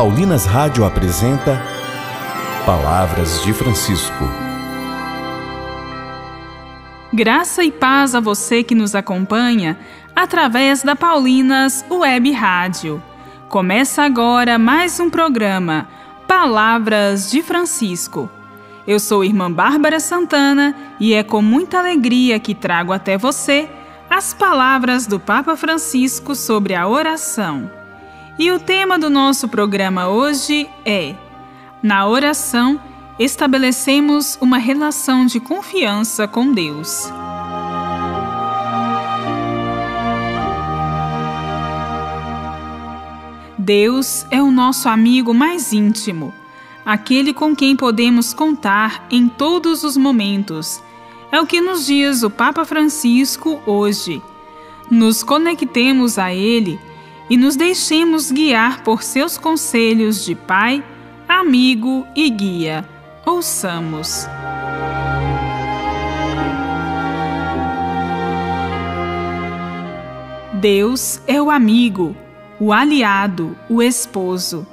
Paulinas 0.00 0.46
Rádio 0.46 0.82
apresenta 0.82 1.60
Palavras 2.64 3.42
de 3.42 3.52
Francisco. 3.52 4.24
Graça 7.12 7.62
e 7.62 7.70
paz 7.70 8.14
a 8.14 8.20
você 8.20 8.62
que 8.62 8.74
nos 8.74 8.94
acompanha 8.94 9.78
através 10.16 10.82
da 10.82 10.96
Paulinas 10.96 11.84
Web 11.90 12.32
Rádio. 12.32 13.02
Começa 13.50 14.02
agora 14.02 14.58
mais 14.58 14.98
um 14.98 15.10
programa 15.10 15.86
Palavras 16.26 17.30
de 17.30 17.42
Francisco. 17.42 18.30
Eu 18.86 18.98
sou 18.98 19.22
irmã 19.22 19.52
Bárbara 19.52 20.00
Santana 20.00 20.74
e 20.98 21.12
é 21.12 21.22
com 21.22 21.42
muita 21.42 21.78
alegria 21.78 22.40
que 22.40 22.54
trago 22.54 22.94
até 22.94 23.18
você 23.18 23.68
as 24.08 24.32
palavras 24.32 25.06
do 25.06 25.20
Papa 25.20 25.58
Francisco 25.58 26.34
sobre 26.34 26.74
a 26.74 26.88
oração. 26.88 27.79
E 28.40 28.50
o 28.50 28.58
tema 28.58 28.98
do 28.98 29.10
nosso 29.10 29.46
programa 29.48 30.08
hoje 30.08 30.66
é: 30.82 31.14
Na 31.82 32.08
oração, 32.08 32.80
estabelecemos 33.18 34.38
uma 34.40 34.56
relação 34.56 35.26
de 35.26 35.38
confiança 35.38 36.26
com 36.26 36.50
Deus. 36.50 37.04
Deus 43.58 44.24
é 44.30 44.40
o 44.42 44.50
nosso 44.50 44.88
amigo 44.88 45.34
mais 45.34 45.74
íntimo, 45.74 46.32
aquele 46.82 47.34
com 47.34 47.54
quem 47.54 47.76
podemos 47.76 48.32
contar 48.32 49.06
em 49.10 49.28
todos 49.28 49.84
os 49.84 49.98
momentos. 49.98 50.82
É 51.30 51.38
o 51.38 51.46
que 51.46 51.60
nos 51.60 51.84
diz 51.84 52.22
o 52.22 52.30
Papa 52.30 52.64
Francisco 52.64 53.60
hoje. 53.66 54.22
Nos 54.90 55.22
conectemos 55.22 56.18
a 56.18 56.32
Ele 56.32 56.80
e 57.30 57.36
nos 57.36 57.56
deixemos 57.56 58.30
guiar 58.30 58.82
por 58.82 59.02
seus 59.02 59.38
conselhos 59.38 60.22
de 60.24 60.34
Pai, 60.34 60.84
amigo 61.26 62.06
e 62.14 62.28
guia. 62.28 62.84
Ouçamos. 63.24 64.26
Deus 70.60 71.22
é 71.26 71.40
o 71.40 71.50
amigo 71.50 72.14
o 72.60 72.74
aliado, 72.74 73.56
o 73.70 73.80
esposo. 73.80 74.66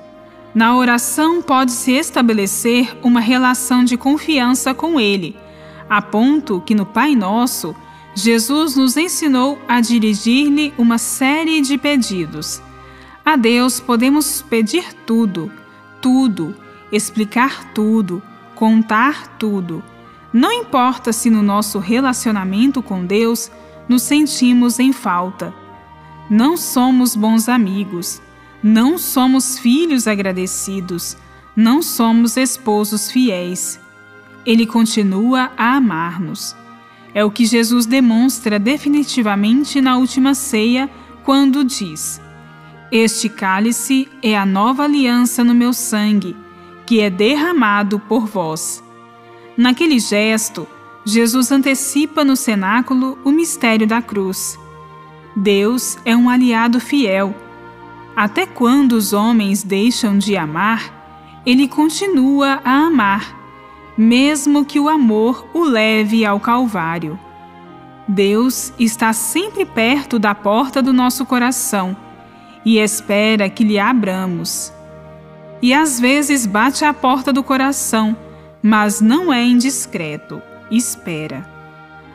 Na 0.53 0.75
oração 0.75 1.41
pode-se 1.41 1.93
estabelecer 1.93 2.97
uma 3.01 3.21
relação 3.21 3.85
de 3.85 3.95
confiança 3.95 4.73
com 4.73 4.99
Ele, 4.99 5.37
a 5.89 6.01
ponto 6.01 6.61
que 6.65 6.75
no 6.75 6.85
Pai 6.85 7.15
Nosso, 7.15 7.73
Jesus 8.17 8.75
nos 8.75 8.97
ensinou 8.97 9.61
a 9.67 9.79
dirigir-lhe 9.79 10.73
uma 10.77 10.97
série 10.97 11.61
de 11.61 11.77
pedidos. 11.77 12.61
A 13.23 13.35
Deus 13.35 13.79
podemos 13.79 14.41
pedir 14.41 14.93
tudo, 15.05 15.51
tudo, 16.01 16.55
explicar 16.91 17.73
tudo, 17.73 18.23
contar 18.55 19.37
tudo. 19.37 19.83
Não 20.33 20.51
importa 20.51 21.13
se 21.13 21.29
no 21.29 21.43
nosso 21.43 21.77
relacionamento 21.77 22.81
com 22.81 23.05
Deus 23.05 23.51
nos 23.87 24.01
sentimos 24.01 24.79
em 24.79 24.91
falta 24.91 25.53
não 26.29 26.57
somos 26.57 27.15
bons 27.15 27.47
amigos, 27.47 28.21
não 28.61 28.97
somos 28.97 29.57
filhos 29.57 30.07
agradecidos, 30.07 31.15
não 31.55 31.81
somos 31.81 32.35
esposos 32.35 33.09
fiéis. 33.09 33.79
Ele 34.45 34.65
continua 34.65 35.51
a 35.57 35.75
amar-nos. 35.75 36.55
É 37.17 37.25
o 37.25 37.31
que 37.31 37.47
Jesus 37.47 37.87
demonstra 37.87 38.59
definitivamente 38.59 39.81
na 39.81 39.97
última 39.97 40.35
ceia, 40.35 40.87
quando 41.25 41.63
diz: 41.63 42.21
Este 42.91 43.27
cálice 43.27 44.07
é 44.21 44.37
a 44.37 44.45
nova 44.45 44.83
aliança 44.83 45.43
no 45.43 45.55
meu 45.55 45.73
sangue, 45.73 46.37
que 46.85 47.01
é 47.01 47.09
derramado 47.09 47.97
por 47.97 48.27
vós. 48.27 48.83
Naquele 49.57 49.97
gesto, 49.97 50.67
Jesus 51.03 51.51
antecipa 51.51 52.23
no 52.23 52.35
cenáculo 52.35 53.17
o 53.25 53.31
mistério 53.31 53.87
da 53.87 53.99
cruz 53.99 54.55
Deus 55.35 55.97
é 56.05 56.15
um 56.15 56.29
aliado 56.29 56.79
fiel. 56.79 57.35
Até 58.15 58.45
quando 58.45 58.91
os 58.91 59.11
homens 59.11 59.63
deixam 59.63 60.19
de 60.19 60.37
amar, 60.37 61.41
ele 61.43 61.67
continua 61.67 62.61
a 62.63 62.85
amar, 62.85 63.36
mesmo 63.97 64.63
que 64.63 64.79
o 64.79 64.87
amor 64.87 65.47
o 65.53 65.63
leve 65.63 66.23
ao 66.23 66.39
Calvário. 66.39 67.19
Deus 68.07 68.71
está 68.79 69.11
sempre 69.11 69.65
perto 69.65 70.19
da 70.19 70.35
porta 70.35 70.81
do 70.81 70.93
nosso 70.93 71.25
coração 71.25 71.97
e 72.63 72.77
espera 72.77 73.49
que 73.49 73.63
lhe 73.63 73.79
abramos. 73.79 74.71
E 75.61 75.73
às 75.73 75.99
vezes 75.99 76.45
bate 76.45 76.85
à 76.85 76.93
porta 76.93 77.33
do 77.33 77.43
coração, 77.43 78.15
mas 78.61 79.01
não 79.01 79.33
é 79.33 79.43
indiscreto, 79.43 80.41
espera. 80.69 81.49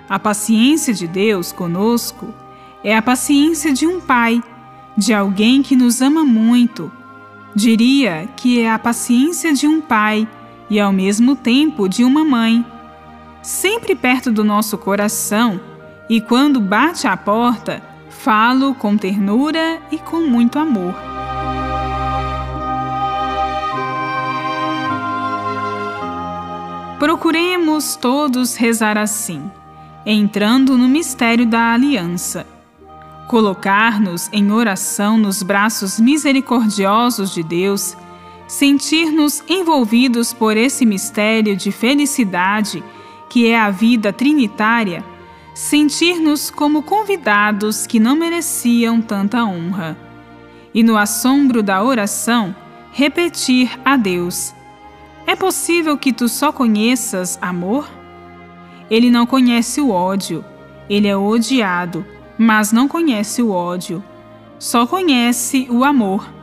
A 0.09 0.19
paciência 0.19 0.95
de 0.95 1.09
Deus 1.09 1.53
conosco 1.53 2.33
é 2.85 2.97
a 2.97 3.03
paciência 3.03 3.73
de 3.73 3.87
um 3.87 4.01
pai, 4.01 4.43
de 4.97 5.13
alguém 5.13 5.63
que 5.63 5.75
nos 5.75 6.01
ama 6.01 6.25
muito. 6.25 6.91
Diria 7.55 8.29
que 8.37 8.61
é 8.61 8.71
a 8.71 8.79
paciência 8.79 9.53
de 9.53 9.67
um 9.67 9.81
pai 9.81 10.29
e 10.73 10.81
ao 10.81 10.91
mesmo 10.91 11.37
tempo 11.37 11.87
de 11.87 12.03
uma 12.03 12.25
mãe. 12.25 12.65
Sempre 13.43 13.95
perto 13.95 14.33
do 14.33 14.43
nosso 14.43 14.79
coração, 14.79 15.61
e 16.09 16.19
quando 16.19 16.63
bate 16.63 17.07
à 17.07 17.15
porta, 17.15 17.83
falo 18.09 18.75
com 18.75 18.97
ternura 18.97 19.83
e 19.91 19.99
com 19.99 20.23
muito 20.23 20.59
amor. 20.59 20.95
Procuremos 26.99 27.95
todos 27.95 28.57
rezar 28.57 28.97
assim, 28.97 29.43
entrando 30.07 30.79
no 30.79 30.89
mistério 30.89 31.45
da 31.45 31.75
aliança 31.75 32.47
colocar-nos 33.33 34.29
em 34.31 34.53
oração 34.53 35.17
nos 35.17 35.43
braços 35.43 35.99
misericordiosos 35.99 37.33
de 37.33 37.43
Deus, 37.43 37.97
sentir-nos 38.53 39.43
envolvidos 39.49 40.35
por 40.35 40.59
esse 40.59 40.85
mistério 40.85 41.57
de 41.57 41.73
felicidade 41.73 42.85
que 43.31 43.49
é 43.49 43.59
a 43.59 43.71
vida 43.71 44.13
trinitária, 44.13 45.03
sentir-nos 45.55 46.51
como 46.51 46.83
convidados 46.83 47.87
que 47.87 47.99
não 47.99 48.15
mereciam 48.15 49.01
tanta 49.01 49.43
honra. 49.43 49.97
E 50.75 50.83
no 50.83 50.99
assombro 50.99 51.63
da 51.63 51.83
oração, 51.83 52.55
repetir 52.93 53.71
a 53.83 53.97
Deus: 53.97 54.55
É 55.27 55.35
possível 55.35 55.97
que 55.97 56.13
tu 56.13 56.29
só 56.29 56.53
conheças 56.53 57.39
amor? 57.41 57.89
Ele 58.91 59.11
não 59.11 59.25
conhece 59.25 59.81
o 59.81 59.89
ódio, 59.89 60.45
ele 60.91 61.09
é 61.09 61.17
odiado 61.17 62.05
mas 62.37 62.73
não 62.73 62.89
conhece 62.89 63.41
o 63.41 63.51
ódio, 63.51 64.03
só 64.59 64.87
conhece 64.87 65.69
o 65.71 65.85
amor. 65.85 66.42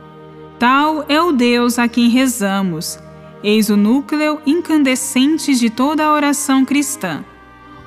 Tal 0.60 1.06
é 1.08 1.18
o 1.18 1.32
Deus 1.32 1.78
a 1.78 1.88
quem 1.88 2.10
rezamos. 2.10 2.98
Eis 3.42 3.70
o 3.70 3.78
núcleo 3.78 4.42
incandescente 4.44 5.54
de 5.54 5.70
toda 5.70 6.04
a 6.04 6.12
oração 6.12 6.66
cristã. 6.66 7.24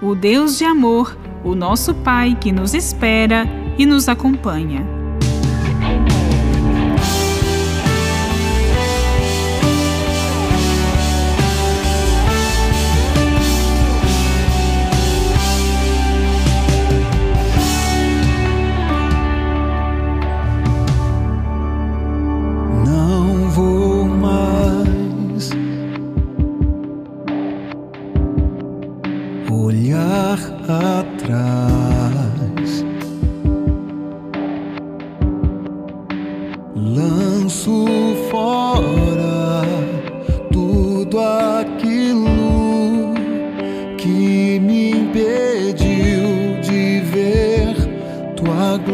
O 0.01 0.15
Deus 0.15 0.57
de 0.57 0.65
amor, 0.65 1.15
o 1.43 1.53
nosso 1.53 1.93
Pai 1.93 2.35
que 2.41 2.51
nos 2.51 2.73
espera 2.73 3.45
e 3.77 3.85
nos 3.85 4.09
acompanha. 4.09 5.02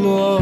glory. 0.01 0.38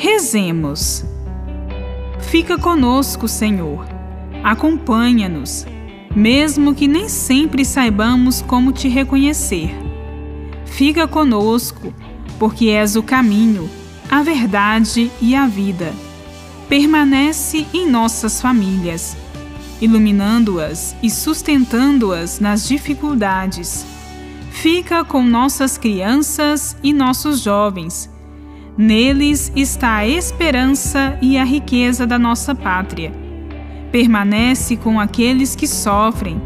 Rezemos. 0.00 1.04
Fica 2.20 2.56
conosco, 2.56 3.26
Senhor. 3.26 3.84
Acompanha-nos, 4.44 5.66
mesmo 6.14 6.72
que 6.72 6.86
nem 6.86 7.08
sempre 7.08 7.64
saibamos 7.64 8.40
como 8.40 8.70
te 8.70 8.86
reconhecer. 8.88 9.74
Fica 10.64 11.08
conosco, 11.08 11.92
porque 12.38 12.68
és 12.68 12.94
o 12.94 13.02
caminho, 13.02 13.68
a 14.08 14.22
verdade 14.22 15.10
e 15.20 15.34
a 15.34 15.48
vida. 15.48 15.92
Permanece 16.68 17.66
em 17.74 17.90
nossas 17.90 18.40
famílias, 18.40 19.16
iluminando-as 19.80 20.94
e 21.02 21.10
sustentando-as 21.10 22.38
nas 22.38 22.68
dificuldades. 22.68 23.84
Fica 24.52 25.04
com 25.04 25.24
nossas 25.24 25.76
crianças 25.76 26.76
e 26.84 26.92
nossos 26.92 27.40
jovens 27.40 28.08
Neles 28.78 29.50
está 29.56 29.96
a 29.96 30.06
esperança 30.06 31.18
e 31.20 31.36
a 31.36 31.42
riqueza 31.42 32.06
da 32.06 32.16
nossa 32.16 32.54
pátria. 32.54 33.12
Permanece 33.90 34.76
com 34.76 35.00
aqueles 35.00 35.56
que 35.56 35.66
sofrem, 35.66 36.40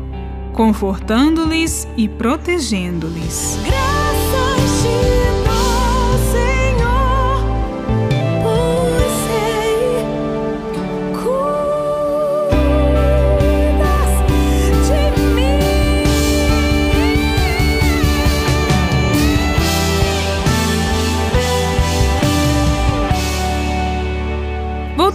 confortando-lhes 0.54 1.86
e 1.94 2.08
protegendo-lhes. 2.08 3.58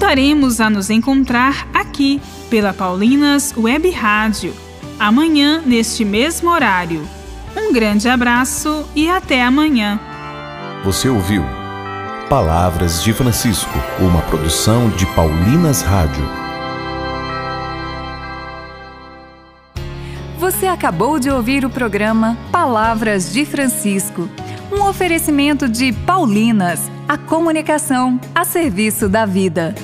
Voltaremos 0.08 0.62
a 0.62 0.70
nos 0.70 0.90
encontrar 0.90 1.68
aqui 1.74 2.22
pela 2.50 2.72
Paulinas 2.72 3.54
Web 3.58 3.92
Rádio, 3.92 4.54
amanhã 4.98 5.62
neste 5.66 6.06
mesmo 6.06 6.50
horário. 6.50 7.06
Um 7.54 7.74
grande 7.74 8.08
abraço 8.08 8.88
e 8.96 9.10
até 9.10 9.44
amanhã. 9.44 10.00
Você 10.86 11.10
ouviu 11.10 11.44
Palavras 12.30 13.04
de 13.04 13.12
Francisco, 13.12 13.70
uma 14.00 14.22
produção 14.22 14.90
de 14.92 15.06
Paulinas 15.08 15.82
Rádio. 15.82 16.24
Você 20.40 20.68
acabou 20.68 21.20
de 21.20 21.30
ouvir 21.30 21.66
o 21.66 21.70
programa 21.70 22.38
Palavras 22.50 23.34
de 23.34 23.44
Francisco, 23.44 24.30
um 24.72 24.84
oferecimento 24.84 25.68
de 25.68 25.92
Paulinas, 25.92 26.90
a 27.10 27.18
comunicação 27.18 28.18
a 28.34 28.46
serviço 28.46 29.10
da 29.10 29.26
vida. 29.26 29.76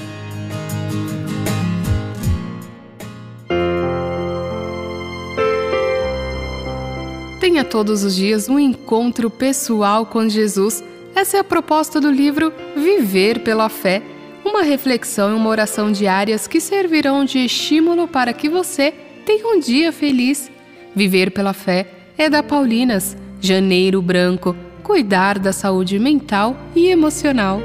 Tenha 7.54 7.64
todos 7.64 8.04
os 8.04 8.16
dias 8.16 8.50
um 8.50 8.58
encontro 8.58 9.30
pessoal 9.30 10.08
com 10.08 10.28
Jesus. 10.28 10.84
Essa 11.14 11.38
é 11.38 11.40
a 11.40 11.44
proposta 11.44 12.02
do 12.02 12.10
livro 12.10 12.52
Viver 12.76 13.42
pela 13.42 13.70
Fé, 13.70 14.02
uma 14.44 14.64
reflexão 14.64 15.30
e 15.30 15.36
uma 15.36 15.52
oração 15.52 15.92
diárias 15.92 16.48
que 16.48 16.60
servirão 16.60 17.24
de 17.24 17.46
estímulo 17.46 18.08
para 18.08 18.34
que 18.34 18.50
você 18.50 18.92
tenha 19.24 19.46
um 19.46 19.60
dia 19.60 19.92
feliz. 19.92 20.50
Viver 20.96 21.30
pela 21.30 21.54
Fé 21.54 21.86
é 22.18 22.28
da 22.28 22.42
Paulinas, 22.42 23.16
Janeiro 23.40 24.02
Branco, 24.02 24.56
cuidar 24.82 25.38
da 25.38 25.54
saúde 25.54 26.00
mental 26.00 26.58
e 26.76 26.88
emocional. 26.88 27.62